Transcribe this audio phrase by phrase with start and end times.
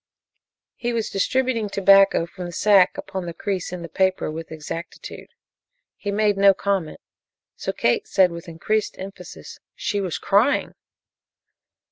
[0.77, 5.27] He was distributing tobacco from the sack upon the crease in the paper with exactitude.
[5.95, 7.01] He made no comment,
[7.55, 10.73] so Kate said with increased emphasis: "She was crying!"